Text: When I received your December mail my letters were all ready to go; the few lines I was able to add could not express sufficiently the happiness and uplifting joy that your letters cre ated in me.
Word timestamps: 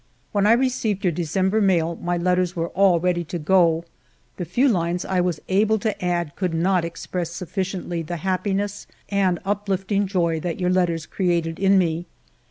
When 0.31 0.47
I 0.47 0.53
received 0.53 1.05
your 1.05 1.11
December 1.11 1.61
mail 1.61 1.95
my 1.95 2.17
letters 2.17 2.55
were 2.55 2.69
all 2.69 2.99
ready 2.99 3.23
to 3.25 3.37
go; 3.37 3.85
the 4.37 4.45
few 4.45 4.67
lines 4.67 5.05
I 5.05 5.21
was 5.21 5.39
able 5.47 5.77
to 5.77 6.03
add 6.03 6.35
could 6.35 6.55
not 6.55 6.83
express 6.83 7.29
sufficiently 7.29 8.01
the 8.01 8.17
happiness 8.17 8.87
and 9.09 9.37
uplifting 9.45 10.07
joy 10.07 10.39
that 10.39 10.59
your 10.59 10.71
letters 10.71 11.05
cre 11.05 11.29
ated 11.29 11.59
in 11.59 11.77
me. 11.77 12.07